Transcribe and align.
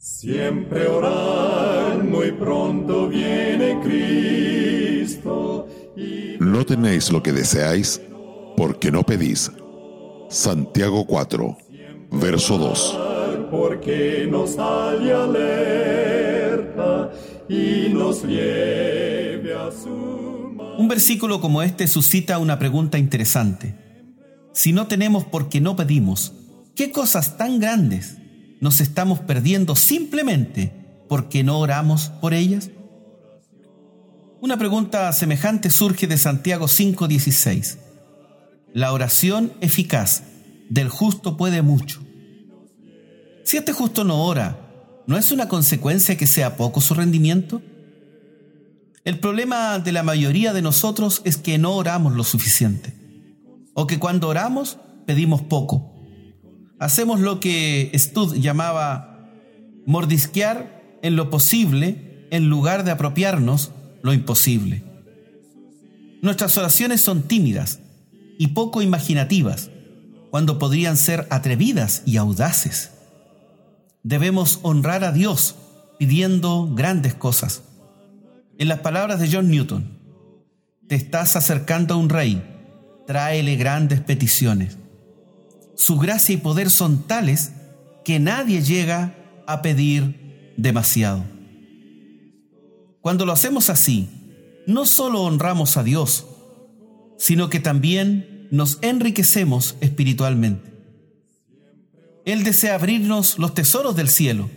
Siempre 0.00 0.86
orar, 0.86 2.04
muy 2.04 2.30
pronto 2.30 3.08
viene 3.08 3.80
Cristo. 3.82 5.66
No 6.38 6.64
tenéis 6.64 7.10
lo 7.10 7.20
que 7.20 7.32
deseáis, 7.32 8.00
porque 8.56 8.92
no 8.92 9.02
pedís. 9.02 9.50
Santiago 10.28 11.04
4, 11.04 11.58
verso 12.12 12.58
2. 12.58 12.98
Porque 13.50 14.28
nos 14.30 14.50
sale 14.50 15.12
alerta 15.12 17.10
y 17.48 17.88
nos 17.92 18.22
lleve 18.22 19.52
a 19.52 19.72
su 19.72 20.56
Un 20.78 20.86
versículo 20.86 21.40
como 21.40 21.60
este 21.60 21.88
suscita 21.88 22.38
una 22.38 22.60
pregunta 22.60 22.98
interesante. 22.98 23.74
Si 24.52 24.72
no 24.72 24.86
tenemos 24.86 25.24
porque 25.24 25.60
no 25.60 25.74
pedimos, 25.74 26.34
¿qué 26.76 26.92
cosas 26.92 27.36
tan 27.36 27.58
grandes 27.58 28.18
nos 28.60 28.80
estamos 28.80 29.20
perdiendo 29.20 29.76
simplemente 29.76 30.72
porque 31.08 31.44
no 31.44 31.58
oramos 31.58 32.08
por 32.20 32.34
ellas? 32.34 32.70
Una 34.40 34.56
pregunta 34.56 35.12
semejante 35.12 35.70
surge 35.70 36.06
de 36.06 36.18
Santiago 36.18 36.66
5:16. 36.68 37.78
La 38.72 38.92
oración 38.92 39.52
eficaz 39.60 40.22
del 40.68 40.88
justo 40.88 41.36
puede 41.36 41.62
mucho. 41.62 42.00
Si 43.44 43.56
este 43.56 43.72
justo 43.72 44.04
no 44.04 44.24
ora, 44.24 44.58
¿no 45.06 45.16
es 45.16 45.32
una 45.32 45.48
consecuencia 45.48 46.16
que 46.16 46.26
sea 46.26 46.56
poco 46.56 46.80
su 46.80 46.94
rendimiento? 46.94 47.62
El 49.04 49.18
problema 49.18 49.78
de 49.78 49.92
la 49.92 50.02
mayoría 50.02 50.52
de 50.52 50.60
nosotros 50.60 51.22
es 51.24 51.38
que 51.38 51.56
no 51.56 51.74
oramos 51.74 52.14
lo 52.14 52.24
suficiente, 52.24 52.92
o 53.72 53.86
que 53.86 53.98
cuando 53.98 54.28
oramos 54.28 54.78
pedimos 55.06 55.40
poco 55.40 55.97
hacemos 56.78 57.20
lo 57.20 57.40
que 57.40 57.90
Stud 57.94 58.36
llamaba 58.36 59.30
mordisquear 59.86 60.98
en 61.02 61.16
lo 61.16 61.30
posible 61.30 62.26
en 62.30 62.48
lugar 62.48 62.84
de 62.84 62.90
apropiarnos 62.90 63.72
lo 64.02 64.12
imposible. 64.12 64.82
Nuestras 66.20 66.56
oraciones 66.58 67.00
son 67.00 67.22
tímidas 67.22 67.80
y 68.38 68.48
poco 68.48 68.82
imaginativas, 68.82 69.70
cuando 70.30 70.58
podrían 70.58 70.96
ser 70.96 71.26
atrevidas 71.30 72.02
y 72.04 72.18
audaces. 72.18 72.90
Debemos 74.02 74.60
honrar 74.62 75.04
a 75.04 75.12
Dios 75.12 75.56
pidiendo 75.98 76.68
grandes 76.74 77.14
cosas. 77.14 77.62
En 78.58 78.68
las 78.68 78.80
palabras 78.80 79.20
de 79.20 79.30
John 79.32 79.50
Newton, 79.50 79.98
te 80.86 80.96
estás 80.96 81.34
acercando 81.34 81.94
a 81.94 81.96
un 81.96 82.08
rey, 82.08 82.42
tráele 83.06 83.56
grandes 83.56 84.00
peticiones 84.00 84.76
su 85.78 85.96
gracia 85.96 86.34
y 86.34 86.38
poder 86.38 86.70
son 86.70 87.04
tales 87.06 87.52
que 88.04 88.18
nadie 88.18 88.62
llega 88.62 89.14
a 89.46 89.62
pedir 89.62 90.52
demasiado. 90.56 91.24
Cuando 93.00 93.24
lo 93.24 93.32
hacemos 93.32 93.70
así, 93.70 94.08
no 94.66 94.86
solo 94.86 95.22
honramos 95.22 95.76
a 95.76 95.84
Dios, 95.84 96.26
sino 97.16 97.48
que 97.48 97.60
también 97.60 98.48
nos 98.50 98.78
enriquecemos 98.82 99.76
espiritualmente. 99.80 100.68
Él 102.24 102.42
desea 102.42 102.74
abrirnos 102.74 103.38
los 103.38 103.54
tesoros 103.54 103.94
del 103.94 104.08
cielo, 104.08 104.50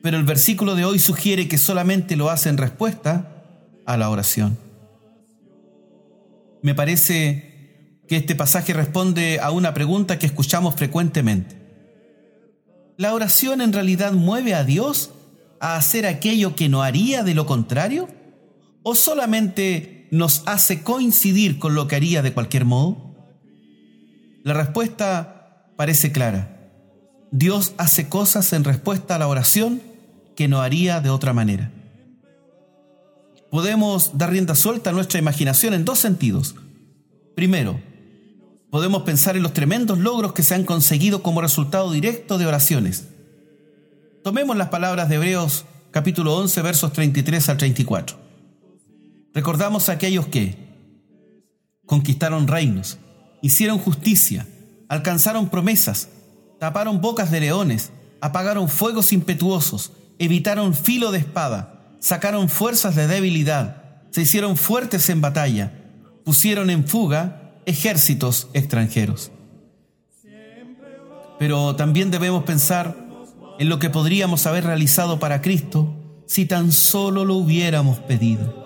pero 0.00 0.16
el 0.16 0.24
versículo 0.24 0.76
de 0.76 0.84
hoy 0.84 1.00
sugiere 1.00 1.48
que 1.48 1.58
solamente 1.58 2.14
lo 2.14 2.30
hace 2.30 2.50
en 2.50 2.56
respuesta 2.56 3.42
a 3.84 3.96
la 3.96 4.10
oración. 4.10 4.56
Me 6.62 6.74
parece 6.76 7.45
que 8.08 8.16
este 8.16 8.34
pasaje 8.34 8.72
responde 8.72 9.40
a 9.40 9.50
una 9.50 9.74
pregunta 9.74 10.18
que 10.18 10.26
escuchamos 10.26 10.74
frecuentemente. 10.74 11.56
¿La 12.96 13.12
oración 13.12 13.60
en 13.60 13.72
realidad 13.72 14.12
mueve 14.12 14.54
a 14.54 14.64
Dios 14.64 15.10
a 15.60 15.76
hacer 15.76 16.06
aquello 16.06 16.54
que 16.54 16.68
no 16.68 16.82
haría 16.82 17.22
de 17.22 17.34
lo 17.34 17.46
contrario? 17.46 18.08
¿O 18.82 18.94
solamente 18.94 20.08
nos 20.10 20.42
hace 20.46 20.82
coincidir 20.82 21.58
con 21.58 21.74
lo 21.74 21.88
que 21.88 21.96
haría 21.96 22.22
de 22.22 22.32
cualquier 22.32 22.64
modo? 22.64 23.14
La 24.44 24.54
respuesta 24.54 25.72
parece 25.76 26.12
clara. 26.12 26.70
Dios 27.32 27.74
hace 27.76 28.08
cosas 28.08 28.52
en 28.52 28.64
respuesta 28.64 29.16
a 29.16 29.18
la 29.18 29.28
oración 29.28 29.82
que 30.36 30.48
no 30.48 30.62
haría 30.62 31.00
de 31.00 31.10
otra 31.10 31.32
manera. 31.32 31.72
Podemos 33.50 34.16
dar 34.16 34.30
rienda 34.30 34.54
suelta 34.54 34.90
a 34.90 34.92
nuestra 34.92 35.18
imaginación 35.18 35.74
en 35.74 35.84
dos 35.84 35.98
sentidos. 35.98 36.54
Primero, 37.34 37.80
podemos 38.70 39.02
pensar 39.02 39.36
en 39.36 39.42
los 39.42 39.52
tremendos 39.52 39.98
logros 39.98 40.32
que 40.32 40.42
se 40.42 40.54
han 40.54 40.64
conseguido 40.64 41.22
como 41.22 41.40
resultado 41.40 41.90
directo 41.92 42.38
de 42.38 42.46
oraciones. 42.46 43.08
Tomemos 44.22 44.56
las 44.56 44.68
palabras 44.68 45.08
de 45.08 45.16
Hebreos 45.16 45.64
capítulo 45.90 46.36
11 46.36 46.62
versos 46.62 46.92
33 46.92 47.48
al 47.48 47.56
34. 47.56 48.18
Recordamos 49.32 49.88
a 49.88 49.92
aquellos 49.92 50.26
que 50.26 50.56
conquistaron 51.86 52.48
reinos, 52.48 52.98
hicieron 53.42 53.78
justicia, 53.78 54.46
alcanzaron 54.88 55.48
promesas, 55.48 56.08
taparon 56.58 57.00
bocas 57.00 57.30
de 57.30 57.40
leones, 57.40 57.92
apagaron 58.20 58.68
fuegos 58.68 59.12
impetuosos, 59.12 59.92
evitaron 60.18 60.74
filo 60.74 61.12
de 61.12 61.18
espada, 61.18 61.96
sacaron 62.00 62.48
fuerzas 62.48 62.96
de 62.96 63.06
debilidad, 63.06 64.02
se 64.10 64.22
hicieron 64.22 64.56
fuertes 64.56 65.08
en 65.10 65.20
batalla, 65.20 65.72
pusieron 66.24 66.70
en 66.70 66.86
fuga 66.86 67.45
ejércitos 67.66 68.48
extranjeros. 68.54 69.32
Pero 71.38 71.76
también 71.76 72.10
debemos 72.10 72.44
pensar 72.44 72.96
en 73.58 73.68
lo 73.68 73.78
que 73.78 73.90
podríamos 73.90 74.46
haber 74.46 74.64
realizado 74.64 75.18
para 75.18 75.42
Cristo 75.42 75.94
si 76.26 76.46
tan 76.46 76.72
solo 76.72 77.24
lo 77.24 77.34
hubiéramos 77.34 77.98
pedido. 77.98 78.64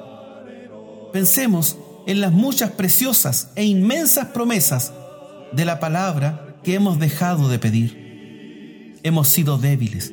Pensemos 1.13 1.77
en 2.07 2.21
las 2.21 2.33
muchas 2.33 2.71
preciosas 2.71 3.51
e 3.57 3.65
inmensas 3.65 4.29
promesas 4.29 4.93
de 5.53 5.65
la 5.65 5.81
palabra 5.81 6.57
que 6.63 6.75
hemos 6.75 6.99
dejado 6.99 7.49
de 7.49 7.59
pedir. 7.59 8.99
Hemos 9.03 9.29
sido 9.29 9.59
débiles 9.59 10.13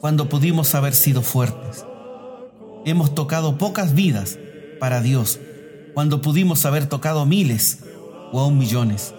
cuando 0.00 0.28
pudimos 0.28 0.74
haber 0.74 0.94
sido 0.94 1.22
fuertes. 1.22 1.84
Hemos 2.84 3.14
tocado 3.14 3.58
pocas 3.58 3.94
vidas 3.94 4.38
para 4.78 5.02
Dios 5.02 5.40
cuando 5.92 6.22
pudimos 6.22 6.64
haber 6.64 6.86
tocado 6.86 7.26
miles 7.26 7.80
o 8.32 8.40
aún 8.40 8.58
millones. 8.58 9.14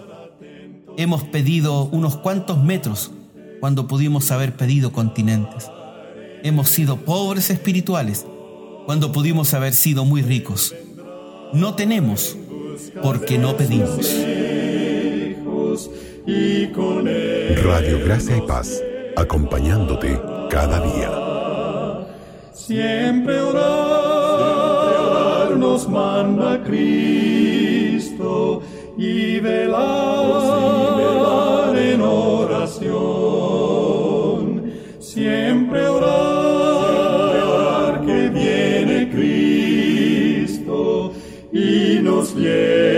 Hemos 0.96 1.24
pedido 1.24 1.84
unos 1.84 2.16
cuantos 2.16 2.62
metros 2.62 3.10
cuando 3.60 3.86
pudimos 3.86 4.30
haber 4.30 4.56
pedido 4.56 4.92
continentes. 4.92 5.70
Hemos 6.42 6.68
sido 6.68 6.96
pobres 6.96 7.50
espirituales 7.50 8.26
cuando 8.86 9.12
pudimos 9.12 9.52
haber 9.54 9.74
sido 9.74 10.04
muy 10.04 10.22
ricos. 10.22 10.74
No 11.52 11.74
tenemos 11.74 12.36
porque 13.02 13.38
no 13.38 13.56
pedimos. 13.56 14.14
Radio 17.62 18.00
Gracia 18.04 18.36
y 18.36 18.40
Paz, 18.42 18.82
acompañándote 19.16 20.20
cada 20.50 20.80
día. 20.80 21.10
Siempre 22.52 23.40
orar, 23.40 24.36
nos 25.56 25.88
manda 25.88 26.62
Cristo 26.62 28.62
y 29.00 29.40
velar, 29.40 30.94
en 31.74 32.02
oración. 32.02 32.90
Siempre 34.98 35.88
orar, 35.88 37.32
que 38.04 38.28
viene 38.28 39.08
Cristo 39.10 40.74
y 41.50 41.98
nos 42.02 42.34
lleva 42.36 42.89